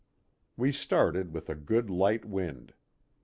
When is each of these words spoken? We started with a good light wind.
We 0.57 0.71
started 0.71 1.31
with 1.31 1.47
a 1.47 1.53
good 1.53 1.91
light 1.91 2.25
wind. 2.25 2.73